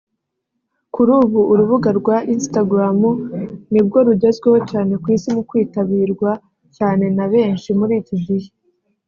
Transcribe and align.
Kuri 0.93 1.11
ubu 1.23 1.39
urubuga 1.51 1.89
rwa 1.99 2.17
Instagram 2.33 2.99
nibwo 3.71 3.97
rugezweho 4.07 4.57
cyane 4.71 4.93
ku 5.01 5.07
isi 5.15 5.29
mu 5.35 5.41
kwitabirwa 5.49 6.31
cyane 6.77 7.05
na 7.17 7.25
benshi 7.33 7.69
muri 7.79 7.93
iki 8.01 8.17
gihe 8.25 8.49